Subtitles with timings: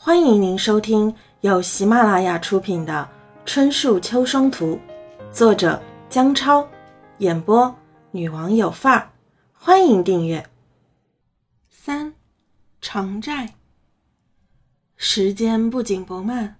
[0.00, 3.06] 欢迎您收听由喜马拉雅出品的
[3.44, 4.78] 《春树秋霜图》，
[5.32, 6.64] 作者姜超，
[7.18, 7.74] 演播
[8.12, 9.10] 女王有范儿。
[9.52, 10.48] 欢迎订阅。
[11.68, 12.14] 三，
[12.80, 13.54] 长债。
[14.96, 16.54] 时间不紧不慢，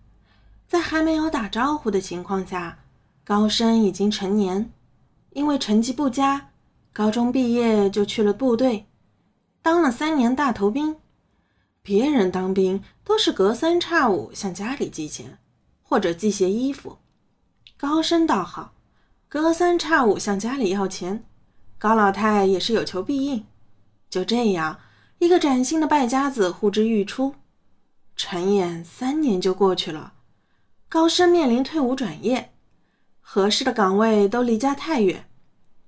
[0.66, 2.80] 在还没有打招呼的情况下，
[3.24, 4.68] 高升已经成年。
[5.30, 6.48] 因为成绩不佳，
[6.92, 8.86] 高中毕业就去了部队，
[9.62, 10.96] 当了三年大头兵。
[11.88, 15.38] 别人当兵都是隔三差五向家里寄钱，
[15.82, 16.98] 或者寄些衣服。
[17.78, 18.74] 高升倒好，
[19.26, 21.24] 隔三差五向家里要钱。
[21.78, 23.46] 高老太也是有求必应。
[24.10, 24.80] 就这样，
[25.18, 27.36] 一个崭新的败家子呼之欲出。
[28.14, 30.12] 转眼三年就过去了，
[30.90, 32.52] 高升面临退伍转业，
[33.22, 35.26] 合适的岗位都离家太远。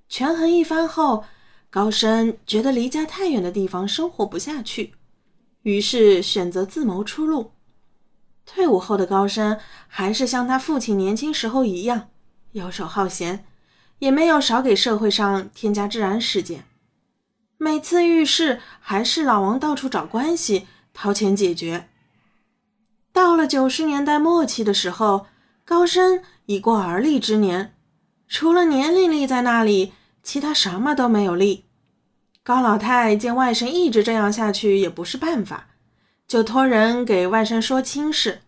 [0.08, 1.24] 权衡一番后，
[1.68, 4.94] 高升觉得离家太远的地方生活不下去。
[5.62, 7.52] 于是选择自谋出路。
[8.46, 12.08] 退伍后的高升还是像他父亲年轻时候一样
[12.52, 13.44] 游手好闲，
[14.00, 16.64] 也没有少给社会上添加治安事件。
[17.58, 21.88] 每次遇事，还是老王到处找关系掏钱解决。
[23.12, 25.26] 到了九十年代末期的时候，
[25.64, 27.74] 高升已过而立之年，
[28.26, 31.66] 除了年龄立在那里，其他什么都没有立。
[32.42, 35.68] 高老太见外甥一直这样下去也不是办法，
[36.26, 38.40] 就托人给外甥说亲事。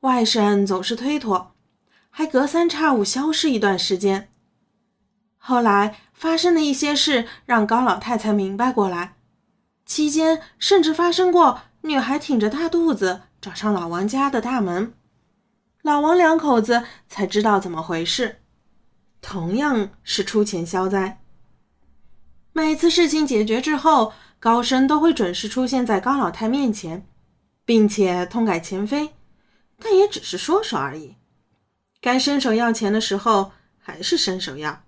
[0.00, 1.52] 外甥总是推脱，
[2.08, 4.30] 还隔三差五消失一段时间。
[5.36, 9.16] 后来发生的一些事让高老太才明白过来，
[9.84, 14.94] 期间甚至发生过女孩挺着大肚子找上老王家的大门，
[15.82, 18.40] 老王两口子才知道怎么回事，
[19.20, 21.19] 同样是出钱消灾。
[22.52, 27.06] 每次事情解决之后，高升都会准时出现在高老太面前，
[27.64, 29.10] 并且痛改前非，
[29.78, 31.16] 但也只是说说而已。
[32.00, 34.82] 该伸手要钱的时候，还是伸手要。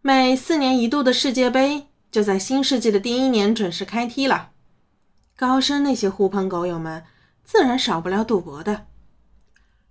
[0.00, 4.50] 每四年一度的世界杯就在新世纪的第一年准时开踢了，
[5.36, 7.04] 高升那些狐朋狗友们
[7.44, 8.86] 自然少不了赌博的。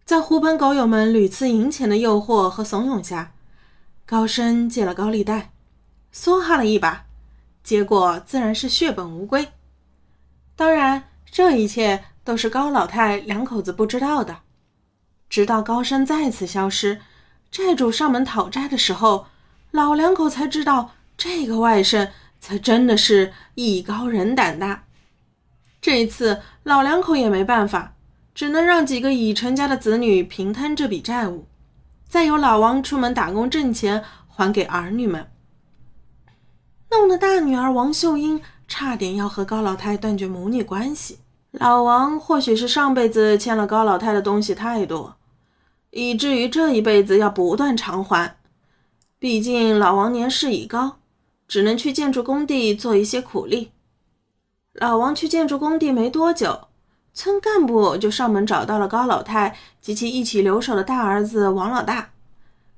[0.03, 3.33] 在狐朋狗友们屡次赢钱的诱惑和怂恿下，
[4.05, 5.51] 高升借了高利贷。
[6.13, 7.05] 梭哈了一把，
[7.63, 9.49] 结果自然是血本无归。
[10.55, 14.39] 当然，这一切都是高老太两口子不知道的。
[15.29, 17.01] 直到高升再次消失，
[17.51, 19.27] 债主上门讨债的时候，
[19.71, 22.09] 老两口才知道这个外甥
[22.39, 24.85] 才真的是艺高人胆大。
[25.81, 27.93] 这一次，老两口也没办法，
[28.33, 31.47] 只能让几个已成家的子女平摊这笔债务，
[32.07, 35.29] 再由老王出门打工挣钱还给儿女们。
[36.89, 41.19] 弄得大女儿王秀英差点要和高老太断绝母女关系。
[41.51, 45.15] 老王或许是上辈子欠了高老太的东西太多，
[45.91, 48.37] 以至于这一辈子要不断偿还。
[49.19, 50.97] 毕竟老王年事已高，
[51.47, 53.71] 只能去建筑工地做一些苦力。
[54.73, 56.67] 老王去建筑工地没多久，
[57.13, 62.11] 村干部就上门找到了高老太及其一起留守的大儿子王老大，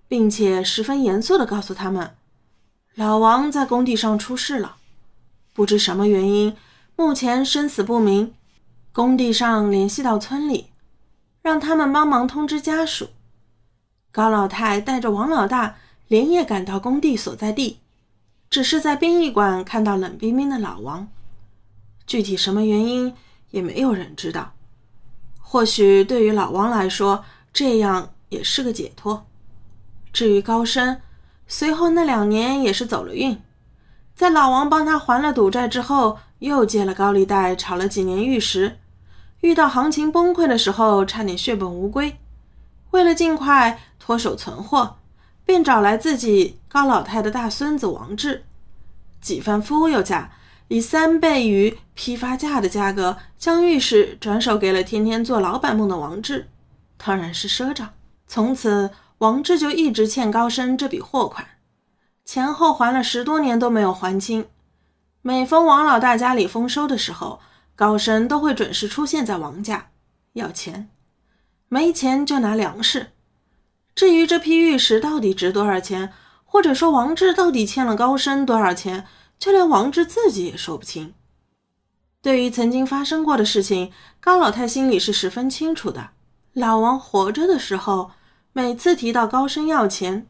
[0.08, 2.16] 并且十分严肃地告诉他们。
[3.00, 4.76] 老王在工地上出事了，
[5.54, 6.58] 不知什么原因，
[6.98, 8.34] 目前生死不明。
[8.92, 10.72] 工地上联系到村里，
[11.42, 13.08] 让他们帮忙通知家属。
[14.12, 15.78] 高老太带着王老大
[16.10, 17.80] 连夜赶到工地所在地，
[18.50, 21.08] 只是在殡仪馆看到冷冰冰的老王。
[22.06, 23.16] 具体什么原因，
[23.52, 24.52] 也没有人知道。
[25.40, 27.24] 或许对于老王来说，
[27.54, 29.26] 这样也是个解脱。
[30.12, 31.00] 至于高升，
[31.52, 33.42] 随后那两年也是走了运，
[34.14, 38.78] 在老王帮他还了赌债之后，又借了高利贷，炒了几年玉石，
[39.42, 42.20] 遇到行情崩溃的时候，差点血本无归。
[42.92, 44.98] 为了尽快脱手存货，
[45.44, 48.46] 便找来自己高老太的大孙子王志，
[49.20, 50.32] 几番忽悠下，
[50.68, 56.48] 以三倍于批发价的价格，将玉石转手给了天天做老板梦的王志，
[57.04, 57.90] 当然是赊账。
[58.28, 58.92] 从此。
[59.20, 61.46] 王志就一直欠高升这笔货款，
[62.24, 64.48] 前后还了十多年都没有还清。
[65.22, 67.42] 每逢王老大家里丰收的时候，
[67.76, 69.90] 高升都会准时出现在王家
[70.34, 70.90] 要钱，
[71.68, 73.12] 没钱就拿粮食。
[73.94, 76.14] 至于这批玉石到底值多少钱，
[76.46, 79.06] 或者说王志到底欠了高升多少钱，
[79.38, 81.14] 就连王志自己也说不清。
[82.22, 86.12] 对于曾经发生过的事情，高老太心里是十分清楚的。
[86.54, 88.12] 老王活着的时候。
[88.60, 90.28] 每次提到高升要钱，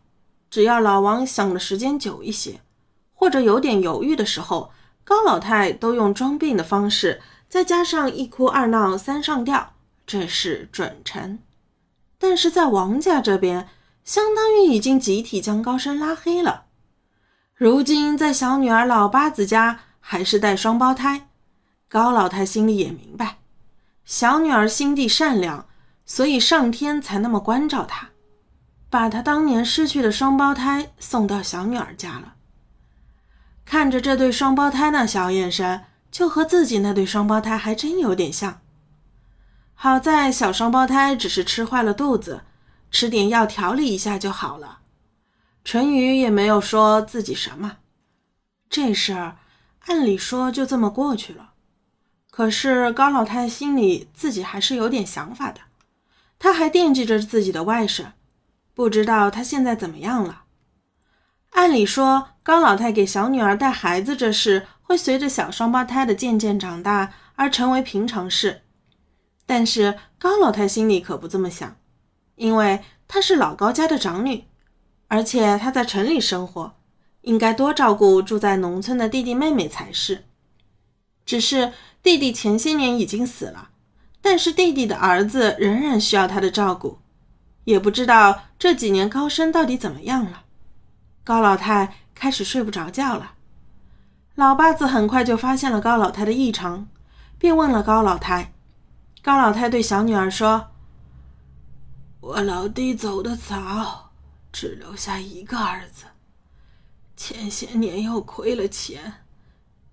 [0.52, 2.62] 只要老王想的时间久一些，
[3.12, 4.72] 或者有点犹豫的时候，
[5.04, 9.74] 高老太都用装病的方式再加上一哭二闹三上吊，
[10.06, 11.40] 这是准成。
[12.20, 13.68] 但是在王家这边，
[14.04, 16.66] 相当于已经集体将高升拉黑了。
[17.56, 21.30] 如今在小女儿老八子家还是带双胞胎，
[21.90, 23.40] 高老太心里也明白，
[24.06, 25.68] 小女儿心地善良，
[26.06, 28.10] 所以上天才那么关照她，
[28.90, 32.36] 把她当年失去的双胞胎送到小女儿家了。
[33.66, 38.62] 看着这对双胞胎那小眼神，就和自己那对双胞胎还真有点像。
[39.76, 42.42] 好在小双胞胎只是吃坏了肚子，
[42.90, 44.80] 吃点药调理一下就好了。
[45.64, 47.78] 淳于也没有说自己什么，
[48.70, 49.38] 这事儿
[49.86, 51.52] 按理说就这么过去了。
[52.32, 55.62] 可是高老太心里自己还是有点想法的，
[56.40, 58.14] 她还惦记着自己的外甥，
[58.80, 60.44] 不知道他现在怎么样了。
[61.50, 68.62] 按理说，高老太给小女儿带孩子这事会随着小双胞胎的渐渐长大而成为平常事，
[69.46, 71.76] 但是高老太心里可不这么想，
[72.36, 74.46] 因为她是老高家的长女。
[75.10, 76.78] 而且她在城里生活，
[77.24, 80.24] 应该多照顾住在农村的弟弟妹妹才是。
[81.26, 83.72] 只是弟弟前些年已经死了，
[84.22, 87.00] 但是弟弟的儿子仍然需要他的照顾。
[87.70, 90.42] 也不知道这几年高升到底怎么样了。
[91.24, 93.34] 高老太开始睡不着觉了。
[94.34, 96.88] 老八子很快就发现了高老太的异常，
[97.38, 98.54] 便问了高老太。
[99.22, 100.72] 高老太对小女儿说
[102.22, 104.10] ：“我老弟走的早。”
[104.52, 106.06] 只留下一个儿子，
[107.16, 109.14] 前些年又亏了钱，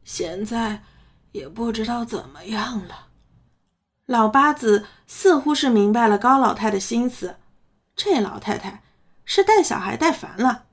[0.03, 0.83] 现在
[1.33, 3.09] 也不知道怎么样了。
[4.07, 7.37] 老八子似乎是明白了高老太的心思，
[7.97, 8.83] 这老太太
[9.25, 10.67] 是带小孩带烦了。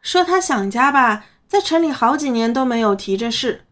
[0.00, 3.66] 说她想家吧，在城里好几年都没有提这事，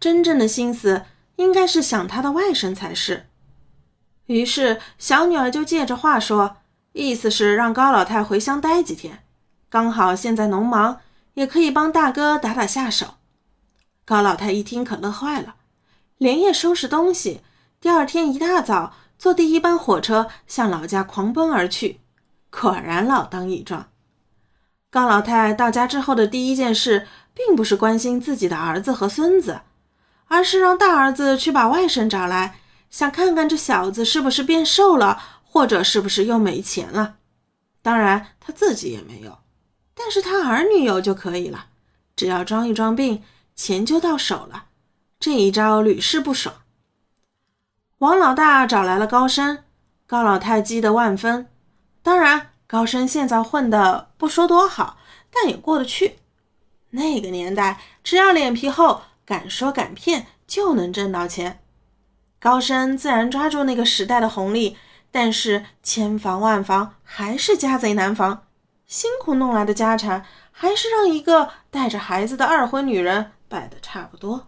[0.00, 1.02] 真正的心思
[1.36, 3.26] 应该是想她的外甥才是。
[4.26, 6.56] 于是小女儿就借着话说。
[6.98, 9.22] 意思是让高老太回乡待几天，
[9.68, 11.00] 刚好现在农忙，
[11.34, 13.16] 也可以帮大哥打打下手。
[14.06, 15.56] 高老太一听可乐坏了，
[16.16, 17.42] 连夜收拾东西，
[17.82, 22.00] 第二天一大早坐第一班火车向老家狂奔而去。
[22.58, 23.88] 果然老当益壮。
[24.90, 29.60] 高老太到家之后的第一件事，并不是关心自己的儿子和孙子，
[30.28, 32.58] 而是让大儿子去把外甥找来，
[32.88, 35.22] 想看看这小子是不是变瘦了。
[35.48, 37.16] 或者是不是又没钱了？
[37.80, 39.38] 当然他自己也没有，
[39.94, 41.68] 但是他儿女有就可以了。
[42.14, 43.22] 只要装一装病，
[43.54, 44.66] 钱就到手了。
[45.18, 46.56] 这一招屡试不爽。
[48.00, 49.64] 王老大找来了高升，
[50.06, 51.48] 高老太激得万分。
[52.06, 54.96] 当然，高升现在混的不说多好，
[55.28, 56.20] 但也过得去。
[56.90, 61.58] 那个年代，只要脸皮厚，敢说敢骗，就能挣到钱。
[62.38, 64.76] 高升自然抓住那个时代的红利。
[65.10, 68.44] 但是千防万防，还是家贼难防。
[68.86, 74.46] 辛苦弄来的家产，还是让一个带着孩子的二婚女人败得差不多。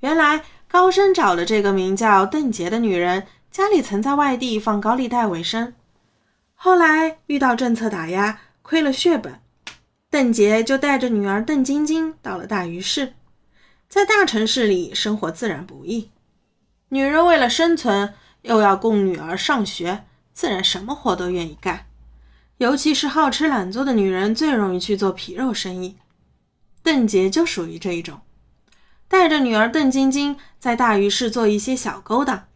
[0.00, 5.74] 原来高升找的这个名叫邓婕的女人，家里曾在外地放高利贷为生，
[6.64, 9.38] 后来遇到政策打压，亏了血本，
[10.08, 13.12] 邓婕就带着女儿邓晶晶到了大余市。
[13.86, 16.08] 在大城市里生活自然不易，
[16.88, 18.14] 女人为了生存。
[18.40, 21.84] 又要供女儿上学，自然什么活都愿意干。
[22.56, 25.98] 尤其是好吃懒做的女人，最容易去做皮肉生意。
[26.82, 28.22] 邓婕就属于这一种，
[29.06, 32.46] 带着女儿邓晶晶在大余市做一些小勾当，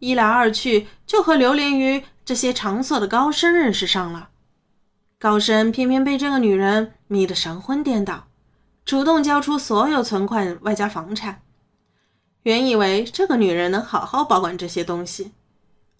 [0.00, 4.30] 一来二去就和流连于这些场所的高升认识上了。
[5.16, 8.26] 高升偏偏被这个女人迷得神魂颠倒，
[8.84, 11.42] 主动交出所有存款外加房产。
[12.42, 15.32] 原以为这个女人能好好保管这些东西，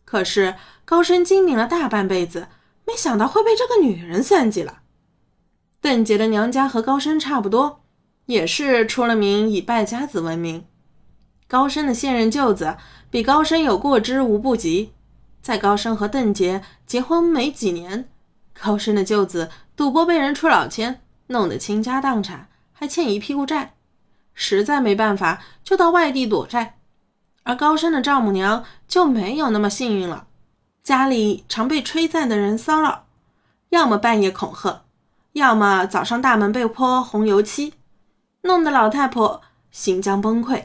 [0.05, 2.49] 可是高升精明了大半辈子，
[2.85, 4.81] 没想到会被这个女人算计了。
[5.81, 7.85] 邓婕的娘家和高升差不多，
[8.27, 10.67] 也是出了名以败家子闻名。
[11.47, 12.77] 高升的现任舅子
[13.09, 14.93] 比高升有过之无不及，
[15.47, 18.09] 在高升和邓婕结婚没几年，
[18.61, 23.75] 高升的舅子赌博被人出老千，弄得倾家荡产，还欠一屁股债。
[24.35, 26.79] 实在没办法，就到外地躲债。
[27.45, 30.27] 而高升的丈母娘就没有那么幸运了，
[30.83, 33.07] 家里常被催债的人骚扰，
[33.69, 34.83] 要么半夜恐吓，
[35.35, 37.75] 要么早上大门被泼红油漆，
[38.43, 40.65] 弄得老太婆心将崩溃。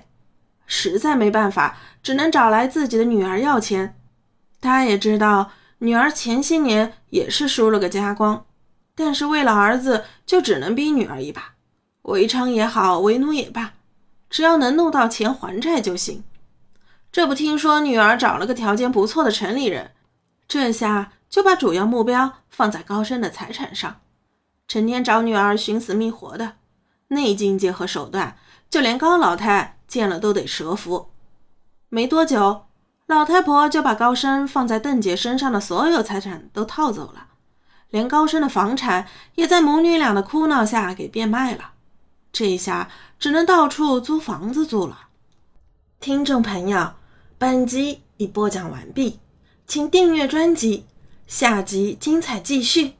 [0.65, 3.95] 实在没办法，只能找来自己的女儿要钱。
[4.61, 8.45] 他也知道女儿前些年也是输了个家光，
[8.95, 11.55] 但是为了儿子，就只能逼女儿一把。
[12.03, 13.73] 为娼也好，为奴也罢，
[14.29, 16.23] 只要能弄到钱还债就行。
[17.11, 19.91] 这不听说女儿找了个条件不错的城里人，
[20.47, 23.99] 这下就把主要目标放在高升的财产上，
[24.67, 26.53] 成天找女儿寻死觅活的，
[27.09, 28.37] 那境界和手段，
[28.69, 31.09] 就连高老太见了都得折服。
[31.89, 32.65] 没多久，
[33.11, 37.27] 老太婆就把高升放在邓姐身上的所有财产都套走了，
[37.89, 41.71] 连高升的房产也在母女俩的哭闹下给变卖了，
[42.31, 42.89] 这一下
[43.19, 45.07] 只能到处租房子住了。
[45.99, 46.93] 听众朋友。
[47.37, 49.19] 本集已播讲完毕，
[49.65, 50.85] 请订阅专辑，
[51.25, 52.93] 下集精彩继续。